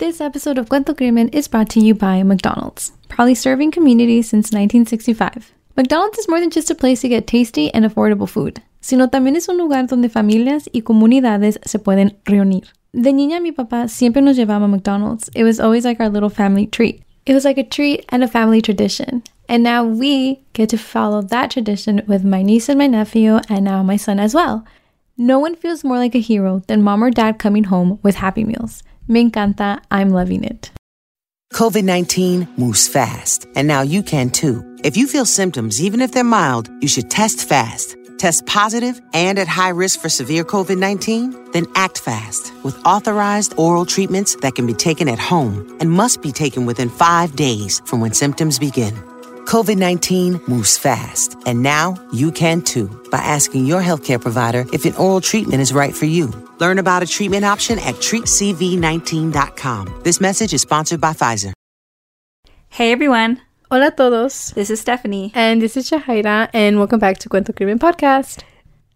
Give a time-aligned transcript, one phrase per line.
[0.00, 4.46] This episode of Cuento Crimen is brought to you by McDonald's, proudly serving communities since
[4.46, 5.52] 1965.
[5.76, 9.36] McDonald's is more than just a place to get tasty and affordable food, sino también
[9.36, 12.64] es un lugar donde familias y comunidades se pueden reunir.
[12.94, 15.28] De niña, mi papá siempre nos llevaba a McDonald's.
[15.34, 17.02] It was always like our little family treat.
[17.26, 19.22] It was like a treat and a family tradition.
[19.50, 23.66] And now we get to follow that tradition with my niece and my nephew, and
[23.66, 24.64] now my son as well.
[25.18, 28.44] No one feels more like a hero than mom or dad coming home with Happy
[28.44, 28.82] Meals.
[29.08, 29.80] Me encanta.
[29.90, 30.70] I'm loving it.
[31.52, 34.64] COVID 19 moves fast, and now you can too.
[34.84, 37.96] If you feel symptoms, even if they're mild, you should test fast.
[38.18, 41.52] Test positive and at high risk for severe COVID 19?
[41.52, 46.22] Then act fast with authorized oral treatments that can be taken at home and must
[46.22, 48.94] be taken within five days from when symptoms begin.
[49.46, 54.84] COVID 19 moves fast, and now you can too by asking your healthcare provider if
[54.84, 56.49] an oral treatment is right for you.
[56.60, 60.00] Learn about a treatment option at treatcv19.com.
[60.04, 61.52] This message is sponsored by Pfizer.
[62.68, 64.50] Hey everyone, Hola todos.
[64.50, 65.32] this is Stephanie.
[65.34, 68.42] And this is Shahaira, and welcome back to Cuento Crimen Podcast.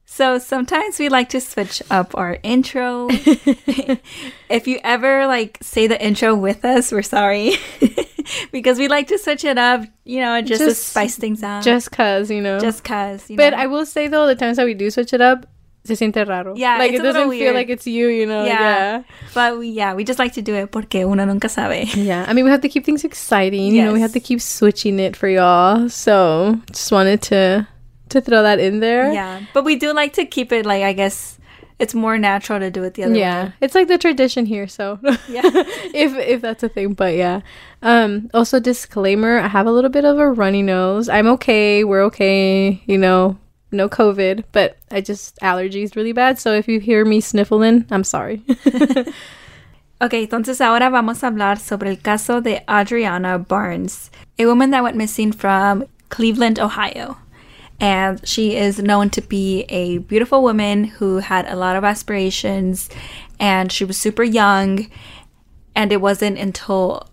[0.05, 3.09] So sometimes we like to switch up our intro.
[3.11, 7.57] if you ever like say the intro with us, we're sorry.
[8.53, 11.65] because we like to switch it up, you know, just, to spice things out.
[11.65, 12.61] Just cause, you know.
[12.61, 13.59] just cause, you but know.
[13.59, 15.47] I will say though, the times that we do switch it up,
[15.85, 16.55] se siente raro.
[16.57, 18.45] Yeah, like it doesn't feel like it's you, you know.
[18.45, 18.61] yeah.
[18.61, 19.03] Yeah.
[19.35, 21.85] But we yeah, we just like to do it porque uno nunca sabe.
[21.95, 22.25] Yeah.
[22.27, 23.75] I mean, we have to keep things exciting.
[23.75, 25.89] You know, we have to keep switching it for y'all.
[25.89, 27.69] So just wanted to
[28.11, 29.13] to throw that in there.
[29.13, 29.43] yeah.
[29.53, 31.39] But we do like to keep it like I guess
[31.81, 33.49] it's more natural to do it the other Yeah, way.
[33.51, 33.53] Yeah.
[33.61, 34.67] It's like the tradition here.
[34.69, 35.43] So Yeah.
[35.93, 37.41] if if that's a thing, but yeah.
[37.83, 38.31] Um.
[38.33, 41.09] Also, disclaimer: I have a little bit of a runny nose.
[41.11, 41.85] I'm okay.
[41.85, 42.81] We're okay.
[42.87, 43.37] You know,
[43.75, 46.39] no COVID, but I just allergies really bad.
[46.39, 48.43] So if you hear me sniffling, I'm sorry.
[50.01, 54.83] Ok, entonces ahora vamos a hablar sobre el caso de Audreona Barnes, a woman that
[54.83, 57.17] went missing from Cleveland, Ohio.
[57.81, 62.91] And she is known to be a beautiful woman who had a lot of aspirations
[63.41, 64.91] and she was super young.
[65.75, 67.09] And it wasn't until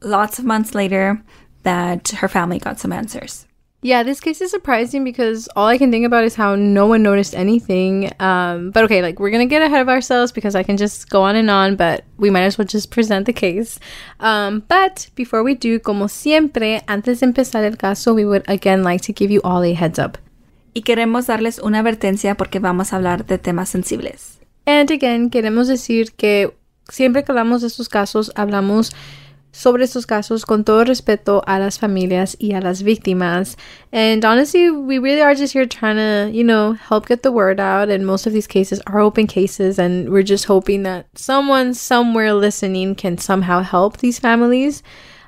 [0.00, 1.22] lots of months later
[1.64, 3.46] that her family got some answers.
[3.82, 7.02] Yeah, this case is surprising because all I can think about is how no one
[7.02, 8.12] noticed anything.
[8.20, 11.22] Um, but okay, like we're gonna get ahead of ourselves because I can just go
[11.22, 13.80] on and on, but we might as well just present the case.
[14.20, 18.82] Um, but before we do, como siempre, antes de empezar el caso, we would again
[18.82, 20.18] like to give you all a heads up.
[20.74, 24.40] Y queremos darles una advertencia porque vamos a hablar de temas sensibles.
[24.66, 26.54] And again, queremos decir que
[26.90, 28.92] siempre que hablamos de estos casos, hablamos
[29.52, 33.56] sobre estos casos con todo respeto a las familias y a las víctimas.
[33.92, 37.60] And honestly, we really are just here trying to, you know, help get the word
[37.60, 37.88] out.
[37.88, 42.32] And most of these cases are open cases, and we're just hoping that someone somewhere
[42.32, 44.82] listening can somehow help these families.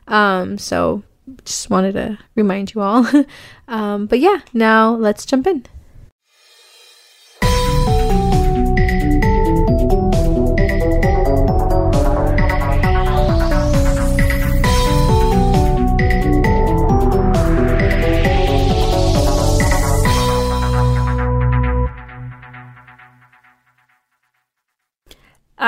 [0.08, 1.02] Um, so
[1.44, 3.06] just wanted to remind you all.
[3.68, 5.64] um, but yeah, now let's jump in.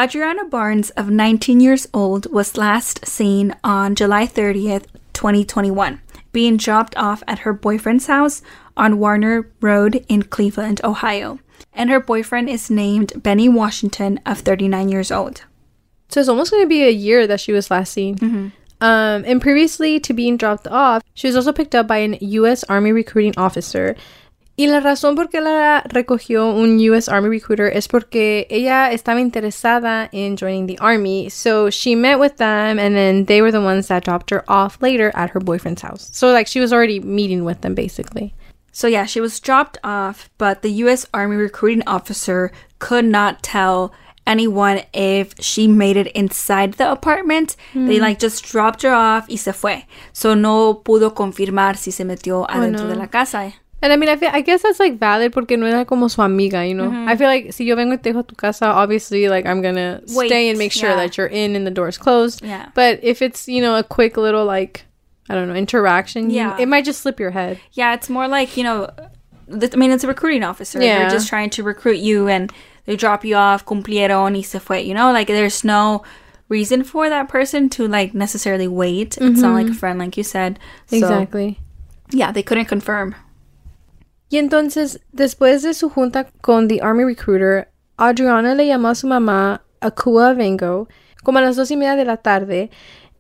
[0.04, 4.84] Audreona Barnes, of 19 years old, was last seen on July 30th,
[5.15, 5.98] 2021,
[6.31, 8.43] being dropped off at her boyfriend's house
[8.76, 11.38] on Warner Road in Cleveland, Ohio.
[11.72, 15.44] And her boyfriend is named Benny Washington, of 39 years old.
[16.10, 18.19] So it's almost going to be a year that she was last seen.
[18.82, 22.62] Um, and previously to being dropped off, she was also picked up by an U.S.
[22.64, 23.97] Army recruiting officer.
[24.56, 27.10] Y la razón por qué la recogió un U.S.
[27.10, 31.28] Army recruiter es porque ella estaba interesada in joining the Army.
[31.28, 34.81] So she met with them, and then they were the ones that dropped her off
[34.81, 36.09] later at her boyfriend's house.
[36.12, 38.32] So, like, she was already meeting with them, basically.
[38.70, 41.04] So, yeah, she was dropped off, but the U.S.
[41.12, 43.93] Army recruiting officer could not tell
[44.25, 47.56] anyone if she made it inside the apartment.
[47.75, 48.03] They hmm.
[48.03, 49.84] like just dropped her off y se fue.
[50.12, 53.52] So, no pudo confirmar si se metió oh, adentro de la casa.
[53.84, 56.22] And I mean, I feel, I guess that's like valid porque no era como su
[56.22, 56.90] amiga, you know.
[57.06, 59.60] I feel like si yo vengo y te dejo a tu casa, obviously, like I'm
[59.60, 60.96] gonna Wait, stay and make sure yeah.
[60.96, 62.42] that you're in and the door's closed.
[62.42, 62.70] Yeah.
[62.75, 64.86] But if it's you know a quick little like
[65.28, 66.56] I don't know interaction, you- Yeah.
[66.58, 67.60] it might just slip your head.
[67.72, 68.90] Yeah, it's more like, you know,
[69.52, 70.82] I mean, it's a recruiting officer.
[70.82, 71.00] Yeah.
[71.00, 72.50] They're just trying to recruit you and
[72.87, 74.80] they drop you off, cumplieron y se fue.
[74.80, 76.04] You know, like there's no
[76.48, 79.19] reason for that person to like necessarily wait.
[79.19, 79.54] It's not mm-hmm.
[79.54, 80.58] like a friend, like you said.
[80.87, 81.58] So, Exactly.
[82.10, 83.14] Yeah, they couldn't confirm.
[84.34, 89.06] Y entonces, después de su junta con the Army Recruiter, Audreona le llamó a su
[89.06, 90.88] mamá, Akua Vengo,
[91.22, 92.69] como a las dos y media de la tarde.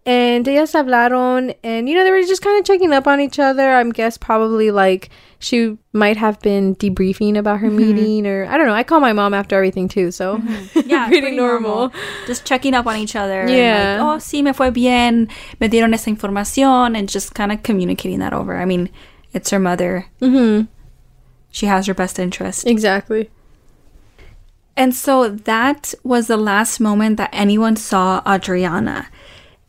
[0.04, 3.38] And ellas hablaron, and you know, they were just kind of checking up on each
[3.38, 3.76] other.
[3.76, 5.08] I guess probably like
[5.38, 8.74] she might have been debriefing about her meeting, or I don't know.
[8.74, 10.42] I call my mom after everything too, so
[10.84, 11.92] Yeah, pretty, normal.
[12.26, 13.48] Just checking up on each other.
[13.48, 14.02] Yeah.
[14.02, 15.28] Like, oh, sí, me fue bien.
[15.60, 18.56] Me dieron esa información, and just kind of communicating that over.
[18.56, 18.90] I mean,
[19.32, 20.06] it's her mother.
[20.20, 20.73] Mm-hmm.
[21.54, 22.66] She has her best interest.
[22.66, 23.30] Exactly.
[24.76, 29.06] And so that was the last moment that anyone saw Audreona.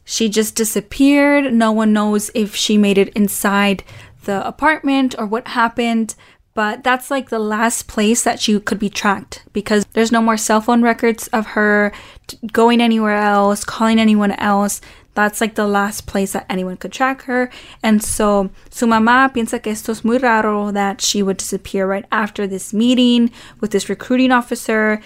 [0.04, 1.54] She just disappeared.
[1.54, 3.84] No one knows if she made it inside
[4.24, 6.16] the apartment or what happened.
[6.56, 10.38] But that's like the last place that she could be tracked because there's no more
[10.38, 11.92] cell phone records of her
[12.52, 14.82] going anywhere else, calling anyone else.
[15.16, 17.50] That's like the last place that anyone could track her.
[17.82, 22.06] And so su mamá piensa que esto es muy raro that she would disappear right
[22.12, 25.02] after this meeting with this recruiting officer.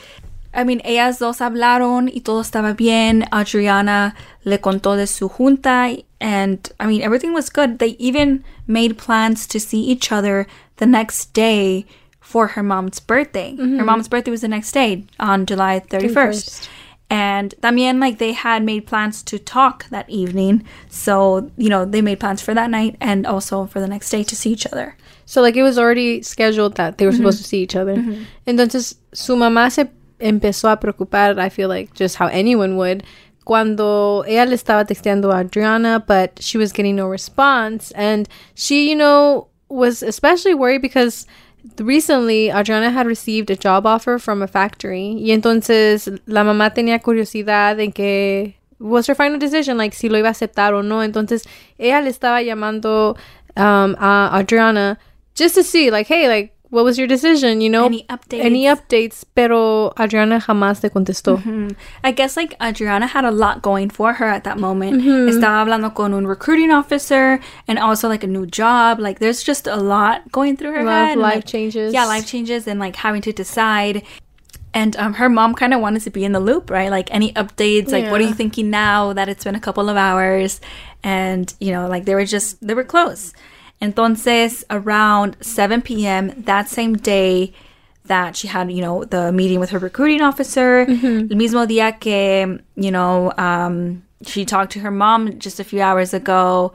[0.52, 3.28] I mean, ellas dos hablaron y todo estaba bien.
[3.32, 7.80] Audreona le contó de su junta and I mean, everything was good.
[7.80, 10.48] They even made plans to see each other
[10.78, 11.86] the next day
[12.20, 13.56] for her mom's birthday.
[13.56, 13.86] Her mm-hmm.
[13.86, 16.14] mom's birthday was the next day on July 31st.
[16.14, 16.70] 31st.
[17.10, 20.64] And también, like, they had made plans to talk that evening.
[20.90, 24.24] So, you know, they made plans for that night and also for the next day
[24.24, 24.96] to see each other.
[25.30, 27.18] So like it was already scheduled that they were mm-hmm.
[27.18, 27.96] supposed to see each other.
[27.96, 28.24] Mm-hmm.
[28.48, 29.88] Entonces su mamá se
[30.20, 33.04] empezó a preocupar, I feel like just how anyone would,
[33.46, 37.92] cuando ella le estaba texteando a Audreona, but she was getting no response.
[37.92, 41.28] And she, you know, was especially worried because
[41.78, 45.16] recently Audreona had received a job offer from a factory.
[45.20, 50.18] Y entonces la mamá tenía curiosidad en que was her final decision, like si lo
[50.18, 51.02] iba a aceptar o no.
[51.02, 51.46] Entonces
[51.78, 53.18] ella le estaba llamando
[53.56, 54.98] um, a Audreona
[55.36, 57.62] just to see, like, hey, like, what was your decision?
[57.62, 58.44] You know, Any updates?
[58.44, 59.26] Any updates?
[59.36, 61.38] Pero Audreona jamás le contestó.
[61.44, 65.02] Mm, I guess like Audreona had a lot going for her at that moment.
[65.02, 69.00] Estaba hablando con un recruiting officer and also like a new job.
[69.00, 71.18] Like there's just a lot going through her lot head.
[71.18, 71.94] life like, changes.
[71.94, 74.04] Yeah, life changes and like having to decide.
[74.72, 76.92] And um, her mom kind of wanted to be in the loop, right?
[76.92, 79.98] Like any updates, like what are you thinking now that it's been a couple of
[79.98, 80.62] hours?
[81.04, 83.34] And you know, like they were just they were close.
[83.82, 86.34] Entonces, around 7 p.m.
[86.44, 87.54] that same day
[88.06, 92.60] that she had, you know, the meeting with her recruiting officer, el mismo día que,
[92.76, 96.74] you know, um, she talked to her mom just a few hours ago,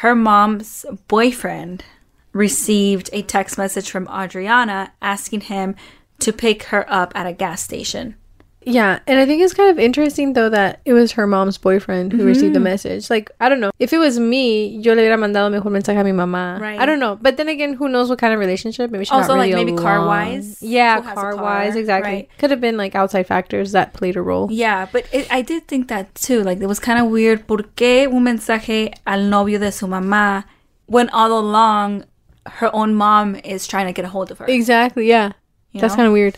[0.00, 1.84] her mom's boyfriend
[2.32, 5.76] received a text message from Audreona asking him
[6.18, 8.16] to pick her up at a gas station.
[8.64, 12.12] Yeah, and I think it's kind of interesting though that it was her mom's boyfriend
[12.12, 12.64] who received the mm-hmm.
[12.64, 13.10] message.
[13.10, 13.70] Like, I don't know.
[13.78, 16.60] If it was me, yo le hubiera mandado mejor mensaje a mi mamá.
[16.60, 16.78] Right.
[16.78, 17.16] I don't know.
[17.16, 18.90] But then again, who knows what kind of relationship?
[18.90, 19.82] Maybe she's Also, not like, maybe alone.
[19.82, 20.62] car-wise?
[20.62, 22.12] Yeah, car wise, exactly.
[22.12, 22.28] right.
[22.38, 24.48] Could have been like outside factors that played a role.
[24.50, 26.42] Yeah, but it, I did think that too.
[26.42, 27.46] Like, it was kind of weird.
[27.46, 30.44] ¿Por qué un mensaje al novio de su mamá
[30.86, 32.04] when all along
[32.46, 34.46] her own mom is trying to get a hold of her?
[34.46, 35.32] Exactly, yeah.
[35.72, 36.36] You That's kind of weird.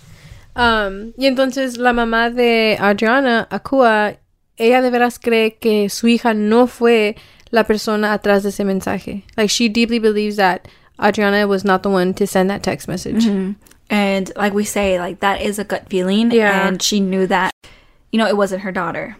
[0.56, 4.16] Um, y entonces la mamá de Audreona, Akua,
[4.56, 7.16] ella de veras cree que su hija no fue
[7.50, 9.24] la persona atrás de ese mensaje.
[9.36, 10.68] Like she deeply believes that
[10.98, 13.26] Audreona was not the one to send that text message.
[13.90, 16.30] And like we say, like that is a gut feeling.
[16.30, 16.68] Yeah.
[16.68, 17.52] And she knew that,
[18.12, 19.16] you know, it wasn't her daughter.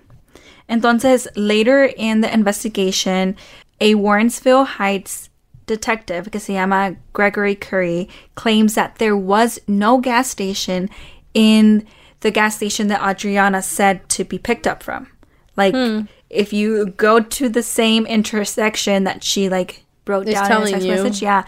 [0.69, 3.37] Entonces, later in the investigation,
[3.81, 5.31] a Warrensville Heights
[5.67, 10.89] detective que se llama Gregory Curry claims that there was no gas station
[11.35, 11.87] in
[12.21, 15.09] the gas station that Audreona said to be picked up from.
[15.57, 16.03] Like, hmm.
[16.31, 20.71] if you go to the same intersection that she like wrote It's down in a
[20.71, 20.93] text you.
[20.93, 21.45] message, yeah,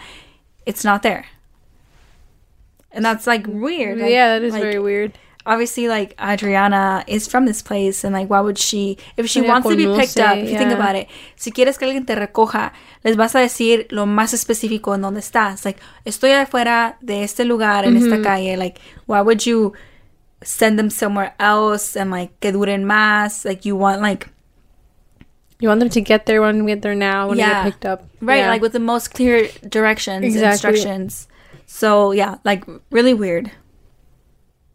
[0.65, 1.25] it's not there.
[2.91, 3.99] And that's like weird.
[3.99, 5.17] Like- yeah, that is like, very weird.
[5.47, 8.97] Obviously, like Audreona is from this place, and like, why would she?
[9.15, 11.77] If she Ella wants to be picked up, if you think about it, si quieres
[11.79, 12.73] que alguien te recoja,
[13.05, 15.63] les vas a decir lo más específico en dónde estás.
[15.63, 18.57] Like, estoy afuera de este lugar en esta calle.
[18.57, 19.71] Like, why would you
[20.43, 23.45] send them somewhere else and like que duren más?
[23.45, 24.27] Like, you want like
[25.59, 27.63] You want them to get there when we get there now when Yeah.
[27.63, 28.03] they get picked up.
[28.21, 28.49] right, Yeah.
[28.51, 30.51] like with the most clear directions, Exactly.
[30.51, 31.27] instructions.
[31.65, 33.49] So yeah, like really weird.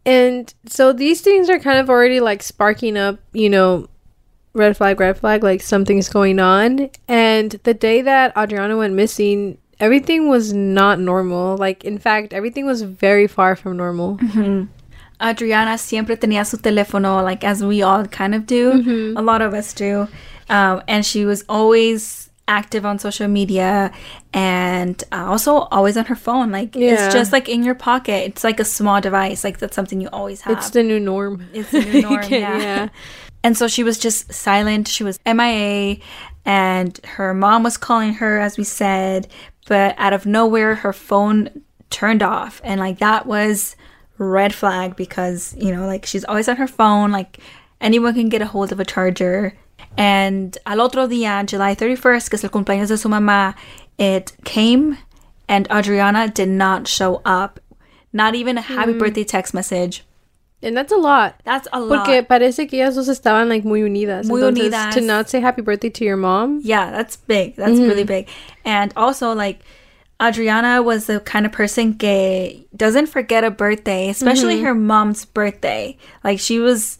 [0.05, 3.87] And so these things are kind of already like sparking up, you know,
[4.53, 6.89] red flag, red flag, like something's going on.
[7.07, 11.57] And the day that Audreona went missing, everything was not normal.
[11.57, 14.17] Like, in fact, everything was very far from normal.
[15.21, 18.73] Audreona siempre tenía su teléfono, like as we all kind of do.
[19.17, 20.07] A lot of us do.
[20.49, 23.91] Um, and she was always active on social media
[24.33, 26.51] and uh, also always on her phone.
[26.51, 26.93] Like Yeah.
[27.05, 28.27] it's just like in your pocket.
[28.27, 29.43] It's like a small device.
[29.43, 30.57] Like that's something you always have.
[30.57, 31.47] It's the new norm.
[31.53, 32.89] It's the new norm, Okay, yeah.
[33.43, 34.87] And so she was just silent.
[34.87, 35.97] She was MIA,
[36.45, 39.27] and her mom was calling her, as we said,
[39.67, 41.49] but out of nowhere, her phone
[41.89, 42.61] turned off.
[42.63, 43.75] And like that was
[44.17, 47.39] red flag because, you know, like she's always on her phone, like
[47.81, 49.57] anyone can get a hold of a charger.
[49.97, 53.55] And al otro día, July 31st, que es el cumpleaños de su mamá,
[53.97, 54.97] it came
[55.47, 57.59] and Audreona did not show up.
[58.11, 58.99] Not even a happy mm.
[58.99, 60.03] birthday text message.
[60.61, 61.35] And that's a lot.
[61.43, 62.05] That's a lot.
[62.05, 64.27] Porque parece que ellas dos estaban like muy unidas.
[64.27, 64.93] Muy Entonces, unidas.
[64.93, 66.61] To not say happy birthday to your mom.
[66.63, 67.55] Yeah, that's big.
[67.55, 67.89] That's mm-hmm.
[67.89, 68.29] really big.
[68.63, 69.59] And also, like,
[70.19, 74.65] Audreona was the kind of person que doesn't forget a birthday, especially mm-hmm.
[74.65, 75.97] her mom's birthday.
[76.23, 76.97] Like, she was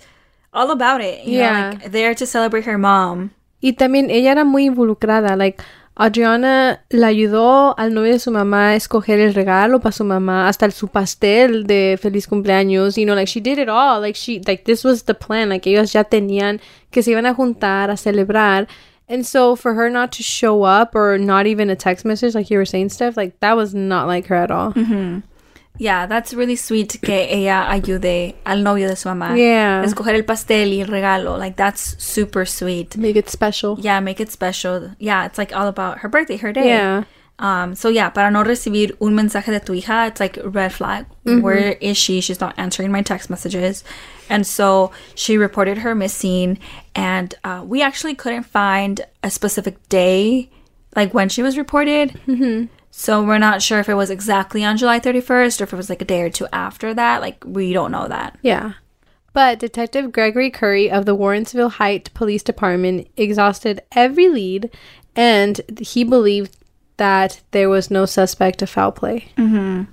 [0.54, 1.24] all about it.
[1.26, 1.52] You Yeah.
[1.72, 3.32] know, like, there to celebrate her mom.
[3.62, 5.36] Y también ella era muy involucrada.
[5.38, 5.64] Like,
[5.96, 10.48] Audreona le ayudó al novio de su mamá a escoger el regalo para su mamá,
[10.48, 12.96] hasta el- su pastel de feliz cumpleaños.
[12.98, 14.02] You know, like, she did it all.
[14.02, 15.50] Like, she, like, this was the plan.
[15.50, 16.60] Like, ellos ya tenían
[16.92, 18.68] que se iban a juntar a celebrar.
[19.08, 22.50] And so, for her not to show up or not even a text message, like
[22.50, 24.72] you were saying, Steph, like, that was not like her at all.
[24.74, 25.20] Mm-hmm.
[25.84, 29.36] Yeah, that's really sweet que ella ayude al novio de su mamá.
[29.36, 29.84] Yeah.
[29.84, 31.38] Escoger el pastel y el regalo.
[31.38, 32.96] Like, that's super sweet.
[32.96, 33.78] Make it special.
[33.82, 34.92] Yeah, make it special.
[34.98, 36.68] Yeah, it's like all about her birthday, her day.
[36.68, 37.04] Yeah.
[37.38, 41.06] Um, so yeah, para no recibir un mensaje de tu hija, it's like red flag.
[41.24, 42.22] Where is she?
[42.22, 43.84] She's not answering my text messages.
[44.30, 46.60] And so she reported her missing
[46.96, 50.50] and uh, we actually couldn't find a specific day
[50.96, 52.12] like when she was reported.
[52.28, 52.68] Mm-hmm.
[52.96, 55.90] So we're not sure if it was exactly on July 31st or if it was
[55.90, 57.22] like a day or two after that.
[57.22, 58.38] Like we don't know that.
[58.44, 58.74] Yeah.
[59.34, 64.70] But Detective Gregory Curry of the Warrensville Heights Police Department exhausted every lead
[65.16, 66.56] and he believed
[66.98, 69.32] that there was no suspect of foul play.
[69.38, 69.86] Mm-hmm.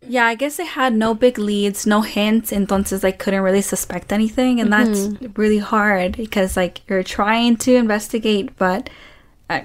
[0.00, 4.10] Yeah, I guess they had no big leads, no hints, entonces they couldn't really suspect
[4.10, 5.38] anything, and that's mm-hmm.
[5.38, 8.88] really hard because like you're trying to investigate, but
[9.50, 9.60] uh,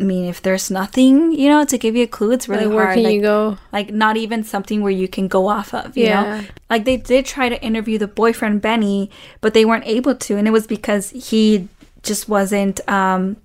[0.00, 2.76] I mean, if there's nothing, you know, to give you a clue, it's really Like,
[2.76, 3.58] where can like, you go?
[3.72, 6.22] like not even something where you can go off of, you Yeah.
[6.22, 6.44] know?
[6.70, 10.46] Like they did try to interview the boyfriend Benny, but they weren't able to, and
[10.46, 11.68] it was because he
[12.02, 13.36] just wasn't um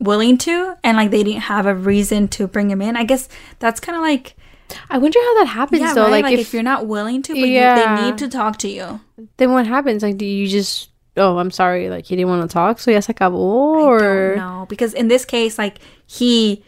[0.00, 2.96] willing to and like they didn't have a reason to bring him in.
[2.96, 4.34] I guess that's kind of like
[4.90, 6.02] I wonder how that happens yeah, though.
[6.02, 6.10] right?
[6.10, 8.68] Like, Like, if, if, you're not willing to, but you, they need to talk to
[8.68, 9.00] you.
[9.38, 10.02] then what happens?
[10.02, 13.00] Like, do you just oh, I'm sorry, like he didn't want to talk, so ya
[13.00, 13.34] se acabó,
[13.84, 16.64] or No, because in this case, like he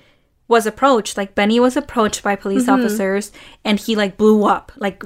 [0.49, 2.81] was approached, like Benny was approached by police Mm-hmm.
[2.85, 3.33] officers,
[3.65, 5.03] and he like blew up, like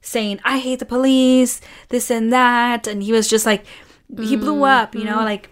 [0.00, 3.64] saying, "I hate the police," this and that, and he was just like,
[4.18, 5.10] he blew up, you Mm-hmm.
[5.10, 5.50] know, like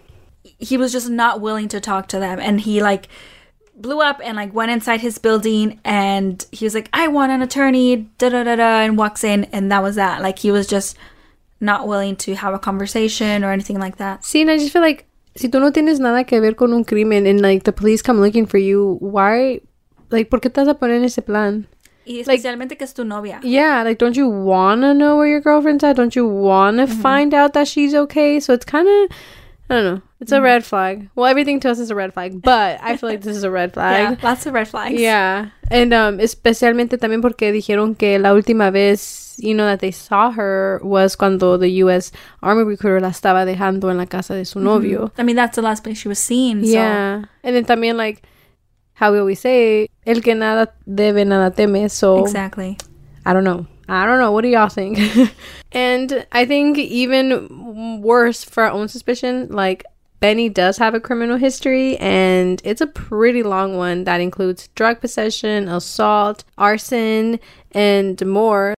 [0.59, 3.07] he was just not willing to talk to them, and he like
[3.75, 7.43] blew up and like went inside his building and he was like i want an
[7.43, 10.65] attorney da da da da and walks in and that was that like he was
[10.65, 10.97] just
[11.59, 14.81] not willing to have a conversation or anything like that See, and I just feel
[14.81, 18.01] like si tú no tienes nada que ver con un crimen and like the police
[18.01, 19.61] come looking for you, why,
[20.09, 21.67] like, ¿por qué te vas a poner en ese plan?
[22.07, 25.41] y especialmente que es tu novia Yeah, like, don't you want to know where your
[25.41, 25.97] girlfriend's at?
[25.97, 28.39] Don't you want to find out that she's okay?
[28.39, 29.11] So it's kind of,
[29.69, 30.01] I don't know.
[30.19, 31.09] It's a red flag.
[31.15, 33.51] Well, everything to us is a red flag, but I feel like this is a
[33.51, 34.17] red flag.
[34.19, 35.49] yeah, lots of red flags Yeah.
[35.69, 40.31] And um, especialmente también porque dijeron que la última vez, you know, that they saw
[40.31, 42.11] her was cuando the U.S.
[42.41, 45.11] Army recruiter la estaba dejando en la casa de su novio.
[45.17, 47.25] i mean that's the last place she was seen so Yeah.
[47.43, 48.23] And then también, like,
[48.93, 51.89] how we always say, el que nada debe, nada teme.
[51.89, 52.77] So, exactly
[53.25, 53.67] I don't know.
[53.89, 54.31] I don't know.
[54.31, 54.97] What do y'all think?
[55.73, 59.83] and I think even worse for our own suspicion, like
[60.19, 64.99] Benny does have a criminal history and it's a pretty long one that includes drug
[64.99, 67.39] possession, assault, arson,
[67.71, 68.73] and more.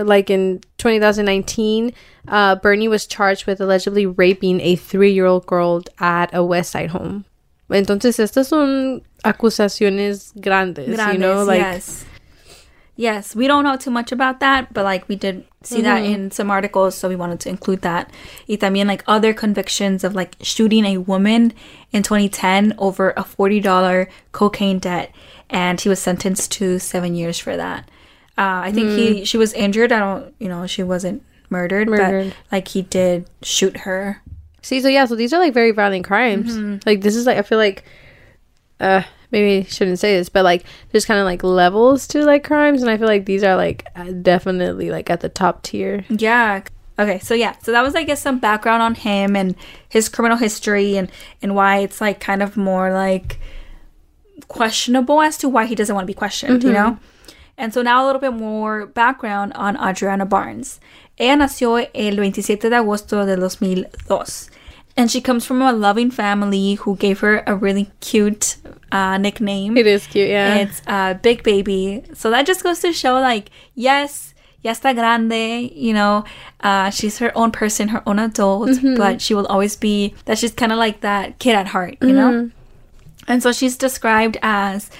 [0.00, 1.92] Like in 2019,
[2.28, 6.72] uh, Bernie was charged with allegedly raping a three year old girl at a West
[6.72, 7.24] Side home.
[7.68, 12.06] Entonces, estas son acusaciones grandes, you know, like yes
[12.98, 16.12] yes we don't know too much about that but like we did see that Mm-hmm.
[16.14, 18.10] in some articles so we wanted to include that
[18.48, 21.52] y también like other convictions of like shooting a woman
[21.92, 25.12] in 2010 over a $40 cocaine debt
[25.48, 27.88] and he was sentenced to seven years for that
[28.36, 28.96] uh, i think Hmm.
[28.98, 32.34] he she was injured i don't you know she wasn't murdered, Murdered.
[32.34, 34.20] but like he did shoot her
[34.60, 36.50] See, so yeah, so these are like very violent crimes.
[36.84, 37.84] Like this is like I feel like
[38.80, 42.44] uh maybe I shouldn't say this, but like there's kind of like levels to like
[42.44, 46.04] crimes and I feel like these are like uh, definitely like at the top tier.
[46.08, 46.62] Yeah.
[46.98, 49.54] Okay, so yeah, so that was I guess some background on him and
[49.88, 53.38] his criminal history and and why it's like kind of more like
[54.48, 56.98] questionable as to why he doesn't want to be questioned, you know?
[57.56, 60.80] And so now a little bit more background on Audreona Barnes.
[61.18, 64.50] Ella nació el 27 de agosto de 2002.
[64.98, 68.56] And she comes from a loving family who gave her a really cute
[68.90, 69.76] uh, nickname.
[69.76, 70.56] It is cute, yeah.
[70.56, 72.02] It's uh, Big Baby.
[72.14, 76.24] So that just goes to show, like, yes, ya está grande, you know,
[76.60, 80.52] uh, she's her own person, her own adult, but she will always be, that she's
[80.52, 82.50] kind of like that kid at heart, you know?
[83.28, 84.90] And so she's described as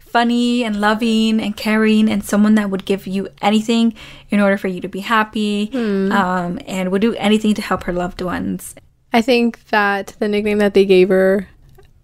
[0.00, 3.94] funny and loving and caring and someone that would give you anything
[4.30, 5.70] in order for you to be happy
[6.12, 8.74] um, and would do anything to help her loved ones.
[9.16, 11.48] I think that the nickname that they gave her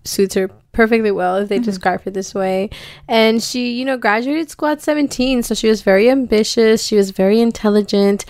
[0.02, 1.64] suits her perfectly well if they mm-hmm.
[1.64, 2.70] describe her this way.
[3.06, 7.10] And she, you know, graduated school at 17, so she was very ambitious, she was
[7.10, 8.24] very intelligent,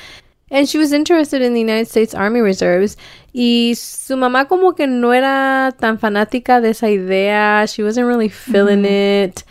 [0.51, 2.97] and she was interested in the United States Army Reserves.
[3.33, 7.65] Y su mamá como que no era tan fanática de esa idea.
[7.69, 9.31] She wasn't really feeling mm-hmm.
[9.31, 9.45] it.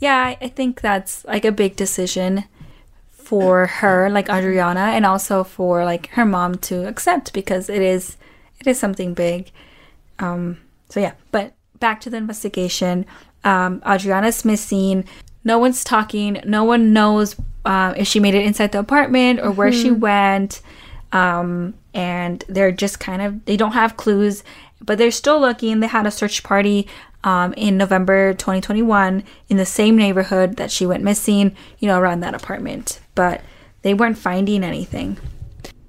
[0.00, 2.42] Yeah, I, I think that's like a big decision
[3.08, 8.16] for her, like Audreona, and also for like her mom to accept because it is
[8.60, 9.50] it is something big.
[10.18, 13.06] Um, so yeah, but back to the investigation.
[13.44, 15.04] Um, Audreona's missing.
[15.44, 16.40] No one's talking.
[16.44, 20.60] No one knows um, if she made it inside the apartment or where she went.
[21.12, 24.44] Um, and they're just kind of they don't have clues,
[24.80, 25.80] but they're still looking.
[25.80, 26.86] They had a search party
[27.24, 31.56] um, in November 2021 in the same neighborhood that she went missing.
[31.78, 33.42] You know, around that apartment, but
[33.82, 35.18] they weren't finding anything.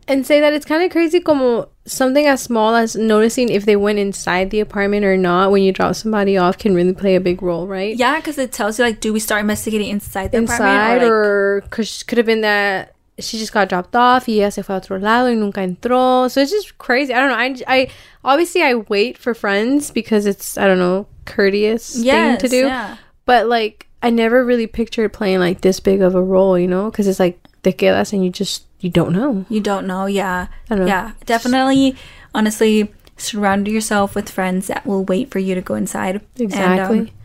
[0.10, 3.76] And say that it's kind of crazy como something as small as noticing if they
[3.76, 7.22] went inside the apartment or not when you drop somebody off can really play a
[7.22, 7.96] big role, right?
[7.96, 10.56] Yeah, because it tells you like, do we start investigating inside the inside
[10.98, 14.62] apartment or cause could have been that she just got dropped off y ella se
[14.62, 16.30] fue a otro lado y nunca entró.
[16.32, 17.14] So it's just crazy.
[17.14, 17.64] I don't know.
[17.68, 17.90] I, I
[18.24, 22.68] obviously I wait for friends because it's I don't know courteous Yes, thing to do.
[22.68, 22.98] yeah.
[23.26, 26.90] But like I never really pictured playing like this big of a role, you know,
[26.90, 29.46] because it's like te quedas and you just you don't know.
[29.50, 30.06] you don't know.
[30.06, 30.88] Yeah, I don't know.
[30.88, 31.96] yeah, definitely.
[32.34, 36.22] Honestly, surround yourself with friends that will wait for you to go inside.
[36.38, 37.00] Exactly.
[37.00, 37.16] And, um,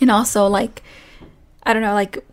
[0.00, 0.82] and also like,
[1.64, 2.24] I don't know, like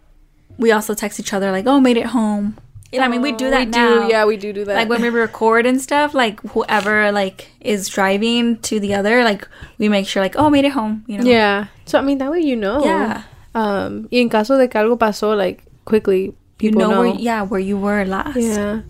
[0.57, 2.55] we also text each other like, oh, made it home.
[2.93, 4.03] And I mean, we do Oh, that we now.
[4.03, 4.73] Do, yeah, we do do that.
[4.75, 9.45] like when we record and stuff like whoever like is driving to the other like
[9.77, 11.67] we make sure like oh made it home you know yeah.
[11.85, 12.85] So I mean that way you know.
[12.85, 13.23] Yeah.
[13.53, 14.07] Um.
[14.09, 17.01] Y en caso de que algo pasó, like quickly you know.
[17.01, 18.83] where yeah where you were last Yeah.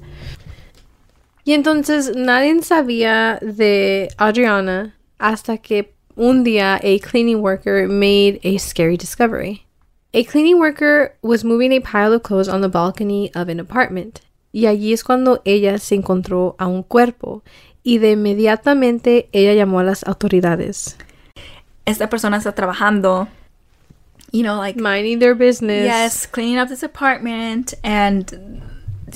[1.45, 8.57] Y entonces nadie sabía de Adriana hasta que un día a cleaning worker made a
[8.59, 9.65] scary discovery.
[10.13, 14.19] A cleaning worker was moving a pile of clothes on the balcony of an apartment.
[14.51, 17.43] Y allí es cuando ella se encontró a un cuerpo.
[17.81, 20.97] Y de inmediatamente ella llamó a las autoridades.
[21.87, 23.29] esta persona está trabajando
[24.31, 25.85] you know like Minding their business.
[25.85, 28.61] yes cleaning up this apartment and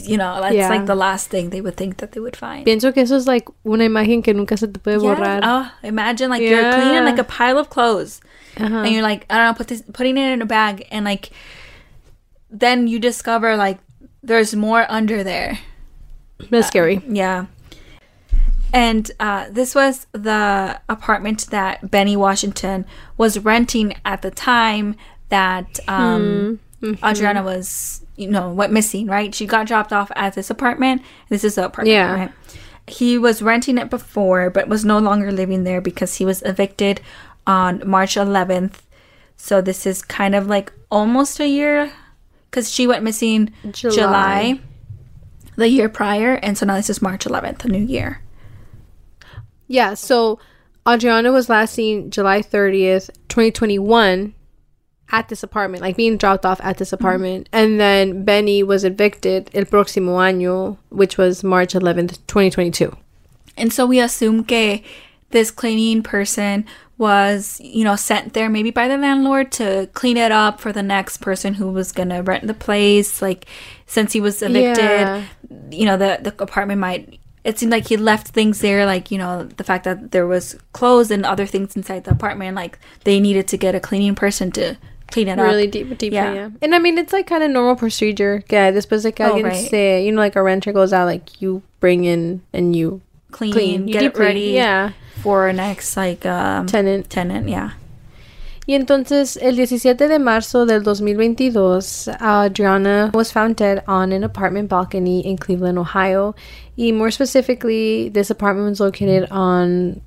[0.03, 0.69] you know that's Yeah.
[0.69, 3.27] like the last thing they would think that they would find Pienso que eso es
[3.27, 5.15] like una imagen que nunca se te puede Yeah.
[5.15, 5.39] borrar.
[5.43, 8.21] Oh, imagine like you're cleaning like a pile of clothes
[8.55, 8.85] Ajá.
[8.85, 11.31] and you're like I don't know put this putting it in a bag and like
[12.49, 13.79] then you discover like
[14.23, 15.59] there's more under there
[16.49, 16.97] That's scary.
[16.97, 17.45] Uh, yeah.
[18.73, 22.85] And uh, this was the apartment that Benny Washington
[23.17, 24.95] was renting at the time
[25.29, 29.33] that um, Audreona was, you know, went missing, right?
[29.33, 31.01] She got dropped off at this apartment.
[31.29, 32.13] This is the apartment, Yeah.
[32.13, 32.31] right?
[32.87, 37.01] He was renting it before, but was no longer living there because he was evicted
[37.45, 38.81] on March 11th.
[39.37, 41.91] So this is kind of like almost a year
[42.49, 43.93] because she went missing July.
[43.95, 44.59] July
[45.57, 48.21] the year prior, and so now this is March 11th, the new year.
[49.71, 50.37] Yeah, so
[50.85, 54.33] Audreona was last seen July 30th, 2021
[55.13, 57.01] at this apartment, like being dropped off at this mm-hmm.
[57.03, 57.49] apartment.
[57.53, 62.95] And then Benny was evicted el próximo año, which was March 11th, 2022.
[63.55, 64.81] And so we assume que
[65.29, 66.65] this cleaning person
[66.97, 70.83] was, you know, sent there maybe by the landlord to clean it up for the
[70.83, 73.21] next person who was gonna rent the place.
[73.21, 73.45] Like,
[73.85, 75.23] since he was evicted, Yeah.
[75.71, 77.19] you know, the the apartment might.
[77.43, 80.55] It seemed like he left things there, like you know, the fact that there was
[80.73, 82.55] clothes and other things inside the apartment.
[82.55, 84.77] Like they needed to get a cleaning person to
[85.09, 85.71] clean it Really up.
[85.71, 86.33] deep, deep, Yeah.
[86.33, 86.49] yeah.
[86.61, 88.43] And I mean, it's like kind of normal procedure.
[88.49, 89.69] Yeah, después de que Oh, alguien right.
[89.69, 93.01] se, you know, like a renter goes out, like you bring in and you
[93.31, 97.09] Clean, clean, you get it ready, Yeah, for next like um, tenant.
[97.09, 97.49] tenant.
[97.49, 97.71] Yeah.
[98.67, 104.69] Y entonces, el 17 de marzo del 2022, Audreona was found dead on an apartment
[104.69, 106.35] balcony in Cleveland, Ohio.
[106.77, 110.01] Y more specifically, this apartment was located on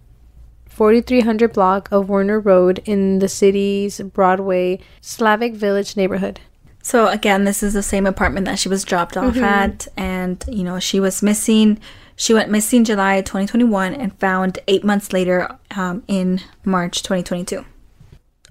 [0.68, 6.40] 4300 block of Warner Road in the city's Broadway Slavic Village neighborhood.
[6.82, 10.62] So again, this is the same apartment that she was dropped off at, and you
[10.62, 11.80] know she was missing.
[12.14, 17.64] She went missing July 2021 and found eight months later um, in March 2022.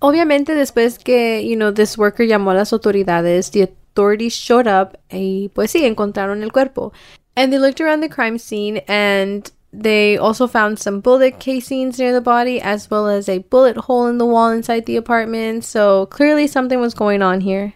[0.06, 4.98] Obviamente, después que, you know, this worker llamó a las autoridades, the authorities showed up
[5.10, 6.92] y pues sí, encontraron el cuerpo.
[7.38, 12.12] And they looked around the crime scene and they also found some bullet casings near
[12.12, 15.64] the body as well as a bullet hole in the wall inside the apartment.
[15.64, 17.76] So clearly something was going on here.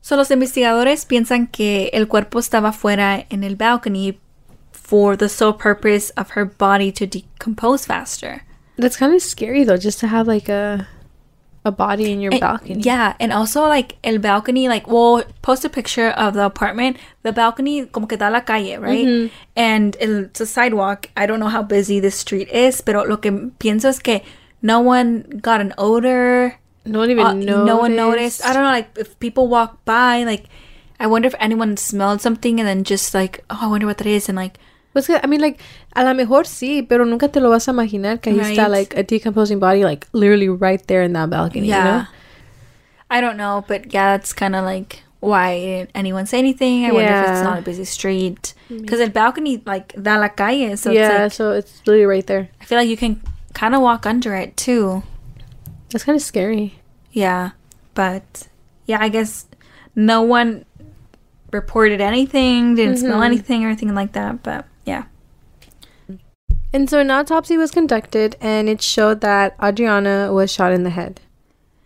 [0.00, 4.18] So los investigadores piensan que el cuerpo estaba fuera en el balcony
[4.72, 8.42] for the sole purpose of her body to decompose faster.
[8.76, 10.88] That's kind of scary though, just to have like a
[11.64, 12.80] a body in your And- balcony.
[12.80, 16.96] Yeah, and also like el balcony, like we'll post a picture of the apartment.
[17.22, 19.30] The balcony como que da la calle, right?
[19.56, 21.08] And it's a sidewalk.
[21.16, 24.22] I don't know how busy this street is, pero lo que pienso es que
[24.62, 26.56] no one got an odor.
[26.86, 27.66] No one even Uh, noticed.
[27.66, 28.44] no one noticed.
[28.46, 30.44] I don't know, like if people walk by, like
[30.98, 34.06] I wonder if anyone smelled something and then just like, oh, I wonder what that
[34.06, 34.56] is, and like,
[34.92, 35.60] Pues que, I mean, like,
[35.94, 38.96] a lo mejor sí, pero nunca te lo vas a imaginar que ahí está, like,
[38.98, 41.78] a decomposing body, like, literally right there in that balcony, you know?
[41.78, 42.06] yeah,
[43.10, 46.86] I don't know, but yeah, that's kind of like why didn't anyone say anything?
[46.86, 50.76] I wonder if it's not a busy street because the balcony like da la calle,
[50.76, 52.48] so yeah, it's like so it's literally right there.
[52.60, 53.20] I feel like you can
[53.52, 55.02] kind of walk under it too.
[55.90, 56.80] That's kind of scary.
[57.12, 57.50] Yeah,
[57.94, 58.48] but
[58.86, 59.46] yeah, I guess
[59.94, 60.64] no one
[61.52, 63.22] reported anything, didn't smell mm-hmm.
[63.24, 64.42] anything or anything like that.
[64.42, 64.69] But yeah,
[66.72, 70.90] And so an autopsy was conducted, and it showed that Audreona was shot in the
[70.90, 71.20] head.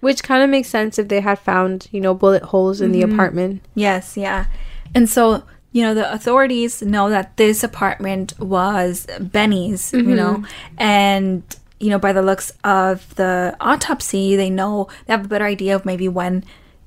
[0.00, 3.00] Which kind of makes sense if they had found, you know, bullet holes in the
[3.02, 3.62] apartment.
[3.74, 4.46] yes, yeah,
[4.94, 5.44] and so.
[5.72, 10.44] You know, the authorities know that this apartment was Benny's, you know,
[10.78, 11.42] and,
[11.80, 15.74] you know, by the looks of the autopsy, they know they have a better idea
[15.74, 16.44] of maybe when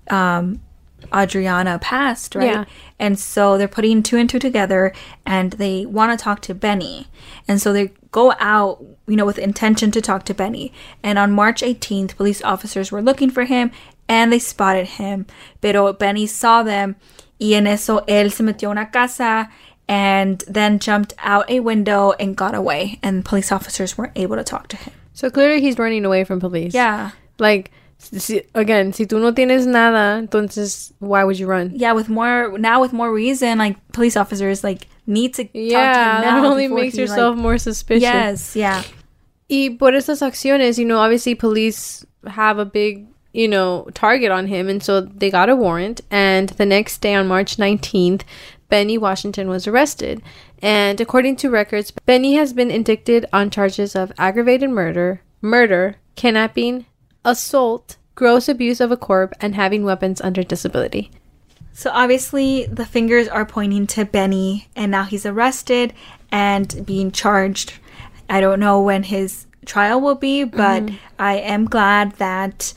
[0.10, 0.62] um,
[1.12, 2.52] Audreona passed, right?
[2.52, 2.66] Yeah.
[3.00, 4.94] And so they're putting two and two together
[5.26, 7.08] and they want to talk to Benny.
[7.48, 10.74] And so they go out, you know, with intention to talk to Benny.
[11.04, 13.72] And on March 18th, police officers were looking for him
[14.08, 15.26] and they spotted him.
[15.62, 16.96] Pero Benny saw them
[17.40, 19.50] y en eso él se metió una casa
[19.88, 23.00] and then jumped out a window and got away.
[23.04, 24.94] And police officers weren't able to talk to him.
[25.14, 26.74] So clearly he's running away from police.
[26.74, 27.12] Yeah.
[27.40, 31.72] Like, si, again, si tú no tienes nada, entonces, why would you run?
[31.76, 35.60] Yeah, with more now with more reason, like police officers like need to talk to
[35.60, 38.02] Yeah, him that only makes he, yourself like- more suspicious.
[38.04, 38.84] Yes, yeah.
[39.50, 44.48] Y por estas acciones, you know, obviously police have a big, you know, target on
[44.48, 44.68] him.
[44.68, 46.02] And so they got a warrant.
[46.12, 48.24] And the next day on March 19th,
[48.68, 50.22] Benny Washington was arrested.
[50.62, 56.86] And according to records, Benny has been indicted on charges of aggravated murder, murder, kidnapping,
[57.28, 61.12] assault, gross abuse of a corpse, and having weapons under disability.
[61.74, 65.94] So obviously the fingers are pointing to Benny and now he's arrested
[66.32, 67.74] and being charged.
[68.30, 70.96] I don't know when his trial will be, but Mm-hmm.
[71.20, 72.74] I am glad that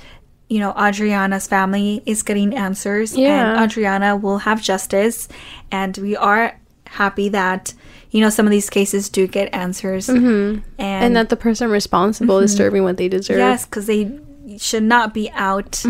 [0.49, 3.53] you know Audreona's family is getting answers Yeah.
[3.59, 5.29] and Audreona will have justice
[5.71, 7.73] and we are happy that
[8.11, 12.39] you know some of these cases do get answers and, And, that the person responsible
[12.41, 13.39] is serving what they deserve.
[13.39, 14.11] Yes, because they
[14.59, 15.83] should not be out.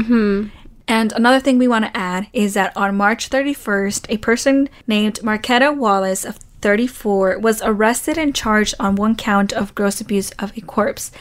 [0.88, 5.20] And another thing we want to add is that on March 31st, a person named
[5.22, 10.52] Marquetta Wallace of 34 was arrested and charged on one count of gross abuse of
[10.56, 11.12] a corpse.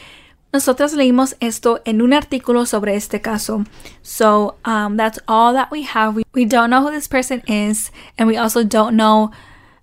[0.52, 3.64] Nosotros leímos esto en un artículo sobre este caso.
[4.02, 6.16] So um, that's all that we have.
[6.16, 9.32] We, we don't know who this person is, and we also don't know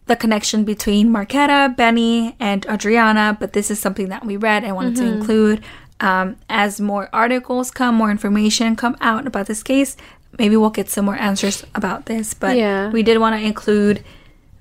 [0.06, 4.74] the connection between Marquetta, Benny, and Audreona, but this is something that we read and
[4.74, 5.62] wanted to include.
[6.00, 9.96] Um, as more articles come, more information come out about this case,
[10.38, 12.34] maybe we'll get some more answers about this.
[12.34, 12.90] But Yeah.
[12.90, 14.02] we did want to include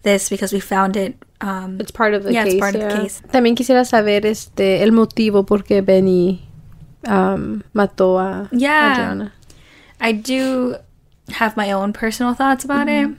[0.03, 1.15] this because we found it.
[1.41, 2.59] Um, It's part of the Yeah, it's case.
[2.61, 3.21] part of the case.
[3.33, 6.47] También quisiera saber este el motivo por qué Benny
[7.05, 8.95] um, mató a Yeah.
[8.95, 9.31] Audreona.
[9.99, 10.77] I do
[11.33, 13.09] have my own personal thoughts about it.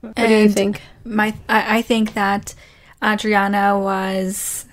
[0.00, 0.80] What do you think?
[1.04, 2.54] My, I, I think that
[3.02, 4.66] Audreona was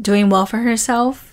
[0.00, 1.31] doing well for herself.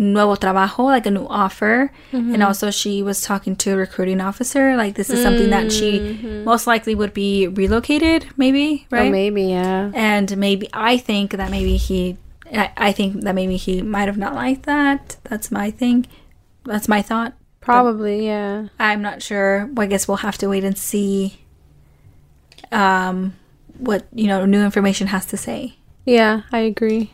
[0.00, 4.74] Nuevo trabajo, like a new offer, and also she was talking to a recruiting officer.
[4.74, 9.08] Like this is something that she most likely would be relocated, maybe, right?
[9.08, 9.92] Oh, maybe, yeah.
[9.94, 12.16] and maybe I think that maybe he,
[12.50, 15.18] I, I think that maybe he might have not liked that.
[15.24, 16.06] That's my thing.
[16.64, 17.34] That's my thought.
[17.60, 18.68] Probably, yeah.
[18.78, 19.68] I'm not sure.
[19.74, 21.40] Well, I guess we'll have to wait and see
[22.72, 23.34] um
[23.76, 25.76] what, you know, new information has to say.
[26.06, 27.12] Yeah, I agree.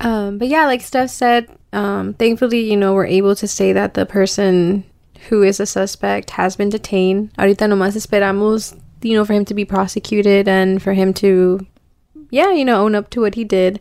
[0.00, 3.94] Um, but yeah, like Steph said, um, thankfully, you know, we're able to say that
[3.94, 4.84] the person
[5.28, 7.32] who is a suspect, has been detained.
[7.36, 11.66] Ahorita nomás esperamos, you know, for him to be prosecuted and for him to,
[12.30, 13.80] yeah, you know, own up to what he did.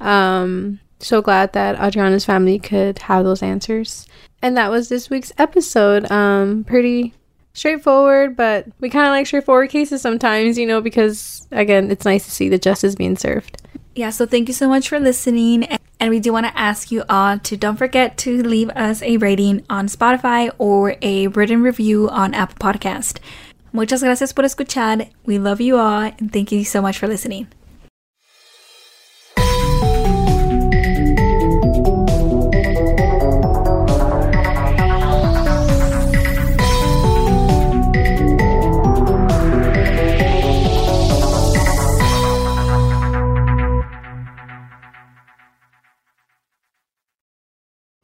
[0.00, 4.06] Um, so glad that Audreona's family could have those answers.
[4.42, 6.10] And that was this week's episode.
[6.10, 7.14] Um, pretty
[7.52, 12.24] straightforward, but we kind of like straightforward cases sometimes, you know, because again, it's nice
[12.24, 13.62] to see the justice being served.
[13.94, 15.66] Yeah, so thank you so much for listening.
[16.00, 19.16] And we do want to ask you all to don't forget to leave us a
[19.16, 23.18] rating on Spotify or a written review on Apple Podcast.
[23.72, 25.08] Muchas gracias por escuchar.
[25.26, 27.48] We love you all and thank you so much for listening.